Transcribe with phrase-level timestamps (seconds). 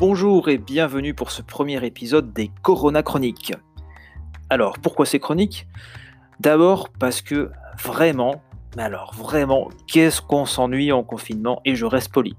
[0.00, 3.54] Bonjour et bienvenue pour ce premier épisode des Corona Chroniques.
[4.48, 5.66] Alors, pourquoi ces chroniques?
[6.38, 7.50] D'abord parce que
[7.82, 8.40] vraiment,
[8.76, 12.36] mais alors vraiment, qu'est-ce qu'on s'ennuie en confinement et je reste poli.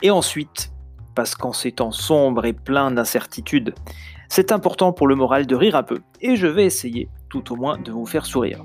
[0.00, 0.72] Et ensuite,
[1.14, 3.74] parce qu'en ces temps sombres et pleins d'incertitudes,
[4.30, 7.56] c'est important pour le moral de rire un peu, et je vais essayer, tout au
[7.56, 8.64] moins, de vous faire sourire.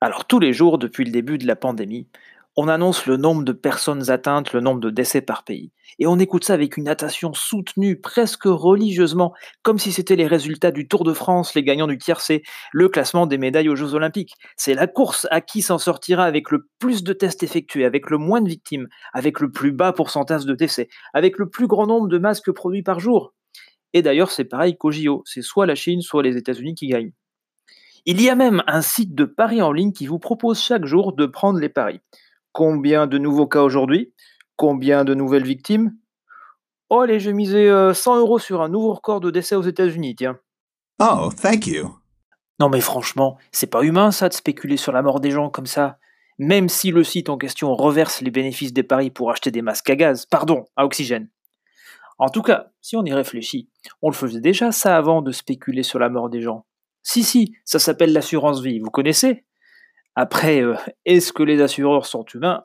[0.00, 2.08] Alors tous les jours, depuis le début de la pandémie,
[2.62, 5.72] on annonce le nombre de personnes atteintes, le nombre de décès par pays.
[5.98, 10.70] Et on écoute ça avec une attention soutenue, presque religieusement, comme si c'était les résultats
[10.70, 12.42] du Tour de France, les gagnants du tiercé,
[12.74, 14.34] le classement des médailles aux Jeux Olympiques.
[14.58, 18.18] C'est la course à qui s'en sortira avec le plus de tests effectués, avec le
[18.18, 22.08] moins de victimes, avec le plus bas pourcentage de décès, avec le plus grand nombre
[22.08, 23.32] de masques produits par jour.
[23.94, 27.12] Et d'ailleurs, c'est pareil qu'au JO, c'est soit la Chine, soit les États-Unis qui gagnent.
[28.04, 31.14] Il y a même un site de paris en ligne qui vous propose chaque jour
[31.14, 32.00] de prendre les paris.
[32.52, 34.12] Combien de nouveaux cas aujourd'hui?
[34.56, 35.96] Combien de nouvelles victimes?
[36.88, 40.38] Oh, allez, je misais 100 euros sur un nouveau record de décès aux États-Unis, tiens.
[40.98, 41.96] Oh, thank you.
[42.58, 45.66] Non, mais franchement, c'est pas humain ça de spéculer sur la mort des gens comme
[45.66, 45.98] ça.
[46.38, 49.88] Même si le site en question reverse les bénéfices des paris pour acheter des masques
[49.88, 51.30] à gaz, pardon, à oxygène.
[52.18, 53.70] En tout cas, si on y réfléchit,
[54.02, 56.66] on le faisait déjà ça avant de spéculer sur la mort des gens.
[57.02, 59.46] Si, si, ça s'appelle l'assurance vie, vous connaissez?
[60.20, 60.76] Après, euh,
[61.06, 62.64] est-ce que les assureurs sont humains?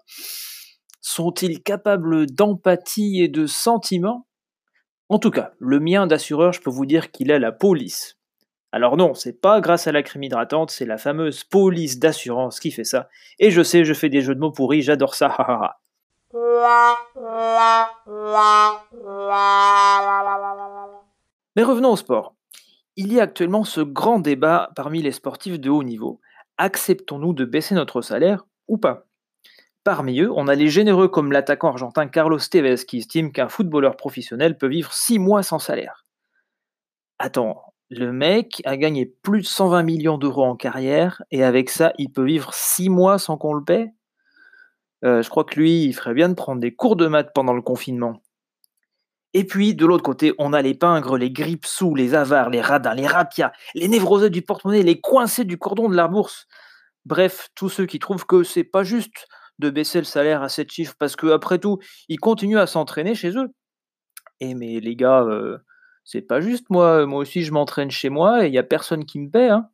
[0.99, 4.27] Sont-ils capables d'empathie et de sentiment
[5.07, 8.17] En tout cas, le mien d'assureur, je peux vous dire qu'il a la police.
[8.73, 12.71] Alors non, c'est pas grâce à la crème hydratante, c'est la fameuse police d'assurance qui
[12.71, 13.07] fait ça.
[13.39, 15.33] Et je sais, je fais des jeux de mots pourris, j'adore ça,
[21.55, 22.35] Mais revenons au sport.
[22.97, 26.19] Il y a actuellement ce grand débat parmi les sportifs de haut niveau
[26.57, 29.07] acceptons-nous de baisser notre salaire ou pas?
[29.83, 33.97] Parmi eux, on a les généreux comme l'attaquant argentin Carlos Tevez qui estime qu'un footballeur
[33.97, 36.05] professionnel peut vivre 6 mois sans salaire.
[37.19, 41.93] Attends, le mec a gagné plus de 120 millions d'euros en carrière et avec ça,
[41.97, 43.93] il peut vivre 6 mois sans qu'on le paie?
[45.05, 47.53] Euh, Je crois que lui, il ferait bien de prendre des cours de maths pendant
[47.53, 48.21] le confinement.
[49.37, 52.93] Et puis, de l'autre côté, on a les pingres, les grippe-sous, les avares, les radins,
[52.93, 56.47] les rapias, les névrosés du porte-monnaie, les coincés du cordon de la bourse.
[57.03, 59.27] Bref, tous ceux qui trouvent que c'est pas juste
[59.59, 63.13] de baisser le salaire à 7 chiffres parce que après tout, ils continuent à s'entraîner
[63.13, 63.49] chez eux.
[64.39, 65.57] Et eh, mais les gars, euh,
[66.05, 69.19] c'est pas juste, moi, moi aussi je m'entraîne chez moi et il a personne qui
[69.19, 69.49] me paie.
[69.49, 69.67] Hein.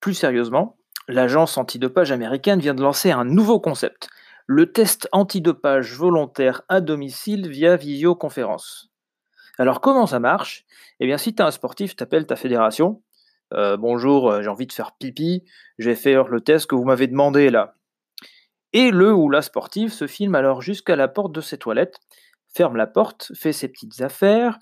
[0.00, 4.08] Plus sérieusement, l'agence antidopage américaine vient de lancer un nouveau concept
[4.50, 8.90] le test antidopage volontaire à domicile via visioconférence.
[9.58, 10.64] Alors comment ça marche?
[11.00, 13.02] Eh bien si tu es un sportif, t'appelles ta fédération.
[13.52, 15.44] Euh, bonjour, euh, j'ai envie de faire pipi,
[15.76, 17.74] je vais faire le test que vous m'avez demandé là.
[18.72, 22.00] Et le ou la sportive se filme alors jusqu'à la porte de ses toilettes,
[22.54, 24.58] ferme la porte, fait ses petites affaires,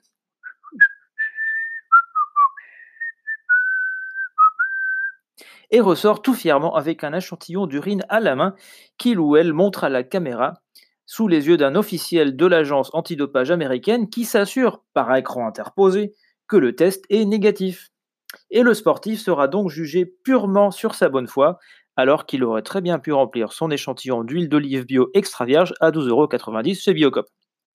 [5.71, 8.55] et ressort tout fièrement avec un échantillon d'urine à la main
[8.99, 10.55] qu'il ou elle montre à la caméra
[11.07, 16.13] sous les yeux d'un officiel de l'agence antidopage américaine qui s'assure, par écran interposé,
[16.49, 17.91] que le test est négatif.
[18.51, 21.59] Et le sportif sera donc jugé purement sur sa bonne foi,
[21.97, 25.91] alors qu'il aurait très bien pu remplir son échantillon d'huile d'olive bio extra vierge à
[25.91, 27.29] 12,90€ chez Biocop.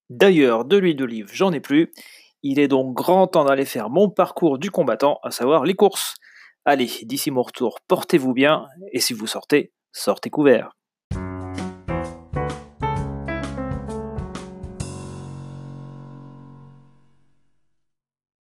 [0.10, 1.92] D'ailleurs, de l'huile d'olive, j'en ai plus.
[2.44, 6.16] Il est donc grand temps d'aller faire mon parcours du combattant, à savoir les courses.
[6.66, 10.72] Allez, d'ici mon retour, portez-vous bien, et si vous sortez, sortez couvert.